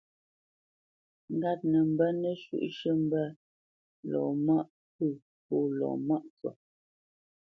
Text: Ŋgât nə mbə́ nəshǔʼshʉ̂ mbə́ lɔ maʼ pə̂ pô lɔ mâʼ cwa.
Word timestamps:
Ŋgât 1.33 1.59
nə 1.71 1.79
mbə́ 1.91 2.09
nəshǔʼshʉ̂ 2.21 2.93
mbə́ 3.05 3.25
lɔ 4.09 4.21
maʼ 4.45 4.67
pə̂ 4.95 5.07
pô 5.45 5.55
lɔ 5.77 5.89
mâʼ 6.07 6.23
cwa. 6.37 6.51